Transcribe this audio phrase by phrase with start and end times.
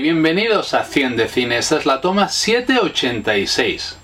[0.00, 1.58] bienvenidos a 100 de Cine.
[1.58, 3.98] Esta es la toma 786.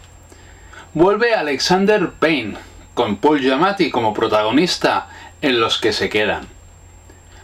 [0.93, 2.59] Vuelve Alexander Payne,
[2.93, 5.09] con Paul Giamatti como protagonista
[5.41, 6.49] en Los que se quedan.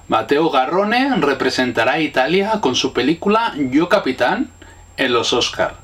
[0.09, 4.51] Matteo Garrone representará a Italia con su película Yo Capitán
[4.99, 5.77] en los Oscar.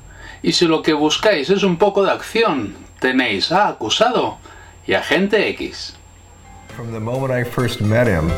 [0.43, 4.37] Y si lo que buscáis es un poco de acción, tenéis a Acusado
[4.85, 5.95] y Agente X.
[6.75, 8.29] From the moment I first met him,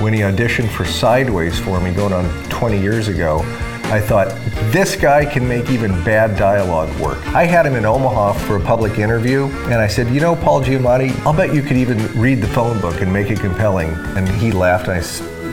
[0.00, 3.44] when he auditioned for Sideways for me going on 20 years ago,
[3.90, 4.28] I thought,
[4.72, 7.18] this guy can make even bad dialogue work.
[7.34, 10.62] I had him in Omaha for a public interview, and I said, You know, Paul
[10.62, 13.90] Giamatti, I'll bet you could even read the phone book and make it compelling.
[14.16, 15.00] And he laughed, and I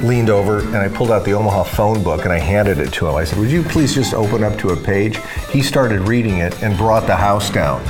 [0.03, 3.07] leaned over and I pulled out the Omaha phone book and I handed it to
[3.07, 3.15] him.
[3.15, 5.19] I said, Would you please just open up to a page?
[5.49, 7.81] He started reading it and brought the house down.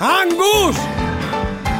[0.00, 1.03] Angus!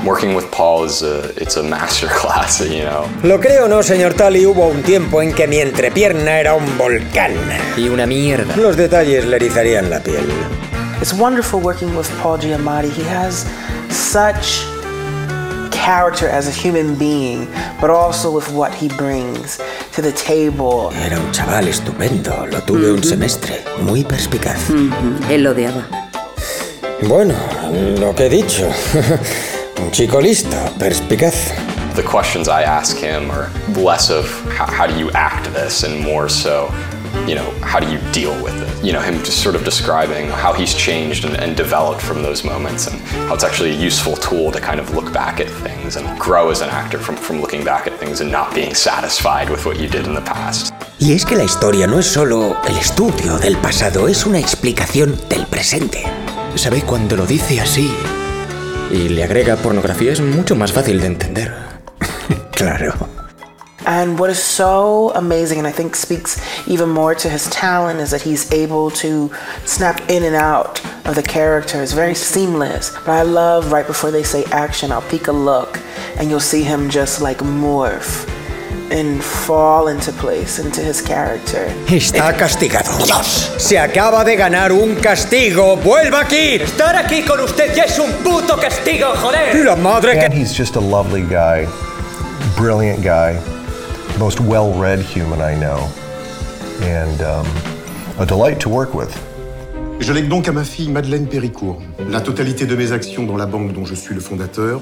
[0.04, 3.08] Working with Paul is a it's a master class, you know.
[3.22, 6.76] Lo creo o no, señor Talley, hubo un tiempo en que mi entrepierna era un
[6.76, 7.32] volcán.
[7.76, 8.54] Y una mierda.
[8.56, 10.28] Los detalles le erizarían la piel.
[11.00, 12.90] It's wonderful working with Paul Giamatti.
[12.90, 13.46] He has
[13.88, 14.62] such
[15.70, 17.48] character as a human being,
[17.80, 19.58] but also with what he brings
[19.92, 20.90] to the table.
[21.02, 22.46] Era un chaval estupendo.
[22.50, 23.64] Lo tuve un semestre.
[23.80, 24.68] Muy perspicaz.
[25.30, 25.86] Él lo odiaba.
[27.08, 27.34] Bueno,
[27.98, 28.68] lo que he dicho.
[29.94, 31.52] chico listo, perspicaz.
[31.94, 36.02] The questions I ask him are less of how, how do you act this and
[36.02, 36.68] more so,
[37.28, 38.84] you know, how do you deal with it?
[38.84, 42.42] You know, him just sort of describing how he's changed and, and developed from those
[42.42, 45.94] moments and how it's actually a useful tool to kind of look back at things
[45.94, 49.48] and grow as an actor from, from looking back at things and not being satisfied
[49.48, 50.74] with what you did in the past.
[50.98, 55.16] Y es que la historia no es solo el estudio del pasado, es una explicación
[55.28, 56.02] del presente.
[56.56, 56.82] ¿Sabe?
[56.82, 57.88] Cuando lo dice así
[58.94, 61.52] y le agrega pornografía es mucho más fácil de entender.
[62.52, 62.94] Claro.
[63.84, 68.12] And what is so amazing, and I think speaks even more to his talent, is
[68.12, 69.30] that he's able to
[69.66, 71.82] snap in and out of the character.
[71.82, 72.92] It's very seamless.
[73.04, 75.80] But I love right before they say action, I'll peek a look,
[76.16, 78.33] and you'll see him just like morph
[78.94, 81.66] and fall into place, into his character.
[81.88, 83.04] Está castigado.
[83.04, 85.76] Dios, se acaba de ganar un castigo.
[85.76, 86.54] ¡Vuelva aquí!
[86.60, 89.64] Estar aquí con usted ya es un puto castigo, joder.
[89.64, 90.38] La madre And que...
[90.38, 91.66] he's just a lovely guy,
[92.56, 93.36] brilliant guy,
[94.18, 95.88] most well read human I know,
[96.82, 97.46] and um,
[98.20, 99.12] a delight to work with.
[100.00, 101.80] Je lègue donc à ma fille Madeleine Péricourt
[102.10, 104.80] la totalité de mes actions dans la banque dont je suis le fondateur.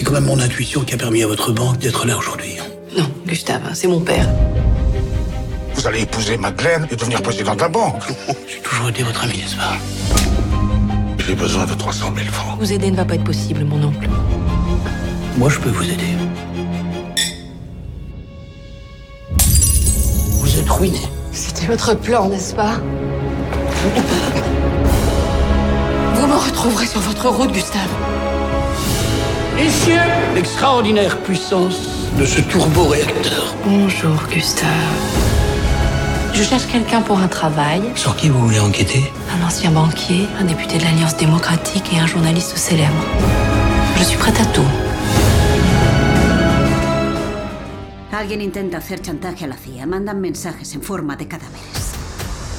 [0.00, 2.56] C'est quand même mon intuition qui a permis à votre banque d'être là aujourd'hui.
[2.96, 4.26] Non, Gustave, c'est mon père.
[5.74, 8.02] Vous allez épouser Madeleine et devenir président de la banque.
[8.48, 9.74] J'ai toujours été votre ami, n'est-ce pas
[11.18, 12.58] J'ai besoin de 300 000 francs.
[12.58, 14.08] Vous aider ne va pas être possible, mon oncle.
[15.36, 16.16] Moi, je peux vous aider.
[20.40, 21.02] Vous êtes ruiné.
[21.30, 22.76] C'était votre plan, n'est-ce pas
[26.14, 28.29] Vous me retrouverez sur votre route, Gustave.
[29.62, 31.80] Messieurs, l'extraordinaire puissance
[32.18, 33.54] de ce turbo-réacteur.
[33.62, 34.70] Bonjour, Gustave.
[36.32, 37.82] Je cherche quelqu'un pour un travail.
[37.94, 39.12] Sur qui vous voulez enquêter?
[39.36, 43.04] Un ancien banquier, un député de l'Alliance démocratique et un journaliste célèbre.
[43.98, 44.70] Je suis prête à tout.
[48.12, 49.84] Alguien intenta hacer chantaje a la CIA.
[49.84, 51.92] Mandan mensajes en forma de cadáveres.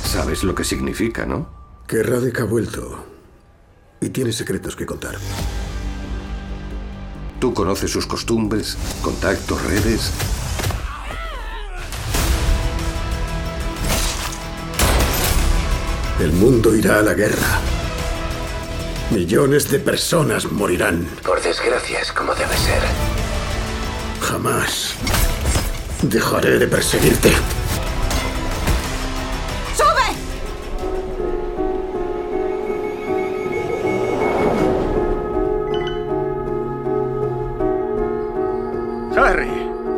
[0.04, 1.48] Sabes lo que significa, ¿no?
[1.88, 3.06] Que Radek ha vuelto.
[4.02, 5.16] Y tiene secretos que contar.
[7.42, 10.12] Tú conoces sus costumbres, contactos, redes.
[16.20, 17.60] El mundo irá a la guerra.
[19.10, 21.08] Millones de personas morirán.
[21.26, 22.84] Por desgracia es como debe ser.
[24.22, 24.94] Jamás
[26.04, 27.32] dejaré de perseguirte.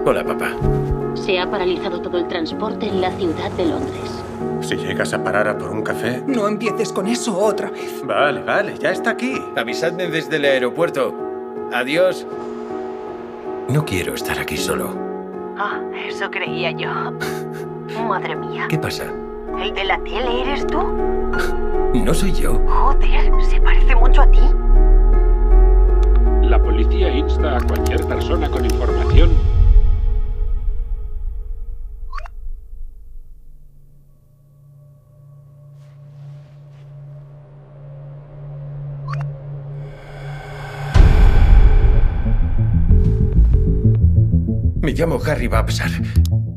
[0.05, 0.51] Hola, papá.
[1.15, 4.23] Se ha paralizado todo el transporte en la ciudad de Londres.
[4.59, 6.21] Si llegas a parar a por un café...
[6.27, 8.05] No empieces con eso otra vez.
[8.05, 9.41] Vale, vale, ya está aquí.
[9.55, 11.13] Avisadme desde el aeropuerto.
[11.71, 12.27] Adiós.
[13.69, 14.89] No quiero estar aquí solo.
[15.57, 16.89] Ah, eso creía yo.
[18.05, 18.67] Madre mía.
[18.67, 19.05] ¿Qué pasa?
[19.57, 20.81] ¿El de la tele eres tú?
[21.93, 22.55] No soy yo.
[22.67, 24.41] Joder, se parece mucho a ti.
[26.41, 29.52] La policía insta a cualquier persona con información
[44.93, 45.89] Me llamo Harry Babsar.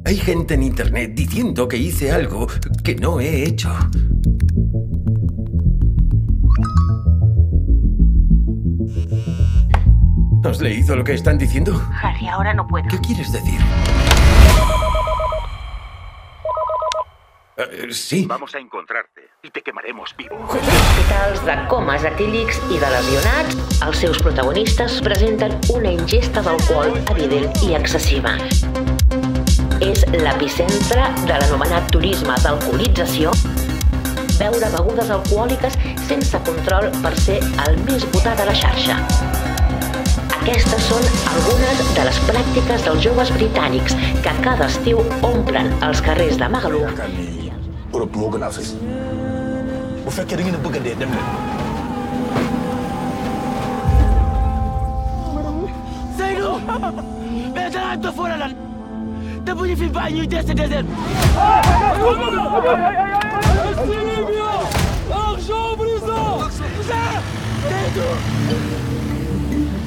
[0.04, 2.46] Hay gente en internet diciendo que hice algo
[2.84, 3.74] que no he hecho.
[10.44, 11.82] ¿Has leído lo que están diciendo?
[12.02, 12.86] Harry, ahora no puedo.
[12.88, 13.58] ¿Qué quieres decir?
[17.90, 18.24] Sí.
[18.26, 20.36] Vamos a encontrarte y te quemaremos vivo.
[20.48, 23.56] hospitals de comes etílics i de lesionats,
[23.86, 28.34] els seus protagonistes presenten una ingesta d'alcohol evident i excessiva.
[29.84, 33.32] És l'epicentre de l'anomenat turisme d'alcoholització,
[34.40, 35.78] beure begudes alcohòliques
[36.08, 37.38] sense control per ser
[37.68, 38.98] el més votat a la xarxa.
[40.40, 41.02] Aquestes són
[41.32, 47.45] algunes de les pràctiques dels joves britànics que cada estiu omplen els carrers de Magaluf
[47.92, 48.74] Europe moo gën Afrique
[50.04, 51.28] bu fekkee da ngeen a bëgg a dee dem leen.
[56.18, 56.54] Seydou
[57.54, 58.52] mais danaa dof wala lan
[59.44, 60.86] te bu ñu fi bàyyi ñuy des désert
[65.10, 66.38] Argent brisant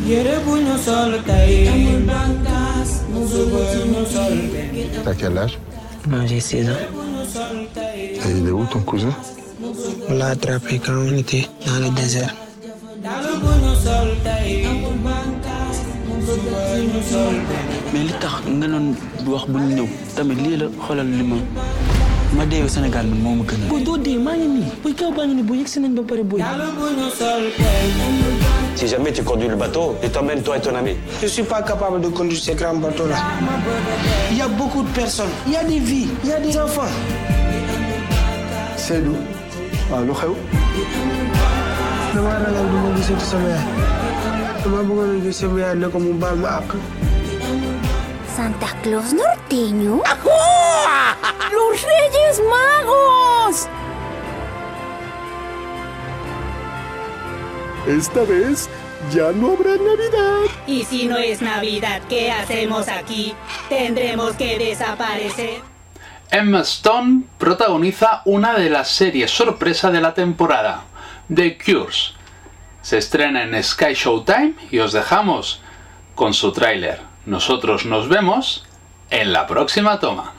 [0.09, 1.53] yére bu ñu sol tey
[3.29, 3.61] suba
[6.07, 6.73] ñu sol T'as quel âge Moi j'ai 16 ans.
[8.27, 9.09] Et il est où ton cousin
[10.09, 12.33] On l'a attrapé quand on était dans le désert.
[17.93, 18.87] mais li tax nga doon
[19.27, 21.35] wax bu ñu ñëw tamit lii la xoolal li ma
[22.37, 23.69] ma deewee Sénégal man moo ma gën a.
[23.71, 25.93] booy doo dee maa ngi nii booy kaw baa ngi nii booy yegg si nañ
[25.97, 26.41] ba pare booy.
[28.79, 30.95] Si jamais tu conduis le bateau, et t'emmènes toi et ton ami.
[31.21, 33.17] Je suis pas capable de conduire ces grands bateaux-là.
[34.31, 36.57] Il y a beaucoup de personnes, il y a des vies, il y a des
[36.57, 36.87] enfants.
[38.77, 39.17] Seydou
[39.91, 40.33] waaw lu xew?
[42.15, 43.67] Dama ragal du ma gisati sama yaay
[44.63, 46.71] dama bëggoon a gis sama yaay ne ko mu baal ma àq.
[48.35, 49.99] Santa Claus norteño?
[51.51, 53.67] ¡Los Reyes Magos!
[57.89, 58.69] Esta vez
[59.11, 60.41] ya no habrá Navidad.
[60.67, 63.33] Y si no es Navidad, ¿qué hacemos aquí?
[63.67, 65.61] Tendremos que desaparecer.
[66.29, 70.83] Emma Stone protagoniza una de las series sorpresa de la temporada,
[71.33, 72.13] The Cures.
[72.83, 75.59] Se estrena en Sky Showtime y os dejamos
[76.13, 77.01] con su tráiler.
[77.25, 78.67] Nosotros nos vemos
[79.09, 80.33] en la próxima toma.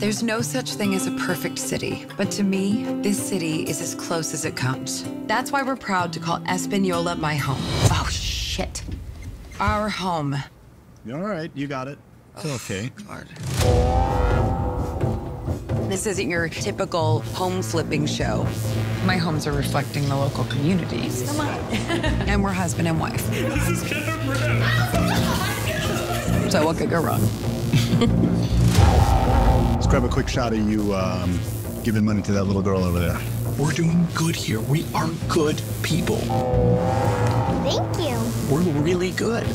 [0.00, 3.94] There's no such thing as a perfect city, but to me, this city is as
[3.94, 5.04] close as it comes.
[5.26, 7.58] That's why we're proud to call Espanola my home.
[7.92, 8.82] Oh, shit.
[9.60, 10.36] Our home.
[11.12, 11.98] All right, you got it.
[12.34, 12.90] It's okay.
[15.90, 18.46] This isn't your typical home flipping show.
[19.04, 21.24] My homes are reflecting the local communities.
[21.26, 21.58] Come on.
[22.26, 23.28] and we're husband and wife.
[23.28, 24.62] This is Kendra Britain.
[26.50, 27.20] So what could go wrong?
[29.74, 31.38] Let's grab a quick shot of you um,
[31.82, 33.18] giving money to that little girl over there.
[33.58, 34.60] We're doing good here.
[34.60, 36.16] We are good people.
[37.64, 38.18] Thank you.
[38.50, 39.46] We're really good.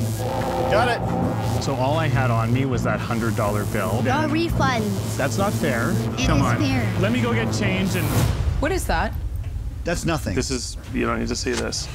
[0.72, 1.64] Got it.
[1.64, 4.02] So all I had on me was that hundred dollar bill.
[4.04, 5.18] No refunds.
[5.18, 5.92] That's not fair.
[5.92, 6.58] It Come is on.
[6.58, 7.00] fair.
[7.02, 8.06] Let me go get change and.
[8.62, 9.14] What is that?
[9.84, 10.36] That's nothing.
[10.36, 10.78] This is.
[10.94, 11.88] You don't need to see this.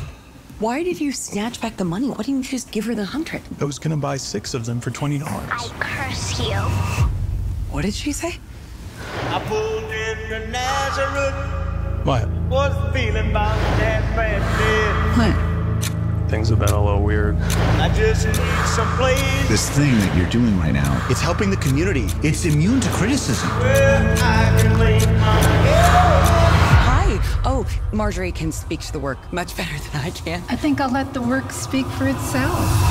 [0.59, 2.09] Why did you snatch back the money?
[2.09, 3.43] Why didn't you just give her the hundred?
[3.61, 5.49] I was gonna buy six of them for twenty dollars.
[5.53, 7.20] I curse you.
[7.71, 8.35] What did she say?
[9.31, 12.05] I pulled into Nazareth.
[12.05, 12.29] What?
[12.51, 14.43] Was feeling about that bad
[15.17, 16.31] What?
[16.31, 17.37] Things have been a little weird.
[17.37, 18.35] I just need
[18.67, 22.07] some place This thing that you're doing right now, it's helping the community.
[22.25, 23.49] It's immune to criticism.
[23.61, 24.77] where I can
[26.87, 27.41] Hi.
[27.45, 30.43] Oh, Marjorie can speak to the work much better than I can.
[30.49, 32.90] I think I'll let the work speak for itself.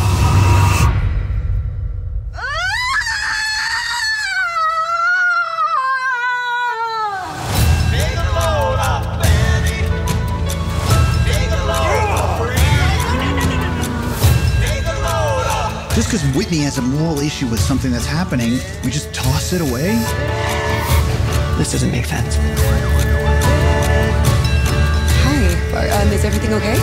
[16.09, 19.61] Just because Whitney has a moral issue with something that's happening, we just toss it
[19.61, 19.93] away?
[21.59, 22.35] This doesn't make sense.
[25.21, 25.89] Hi.
[26.01, 26.79] Um, is everything okay?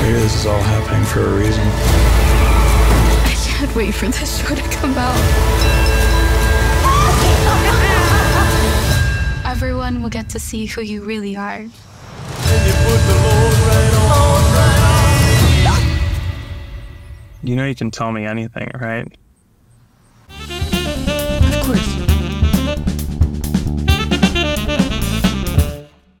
[0.00, 1.68] Maybe this is all happening for a reason.
[3.26, 5.20] I can't wait for this show to come out.
[9.44, 11.66] Everyone will get to see who you really are.
[17.44, 19.06] You know you can tell me anything, right?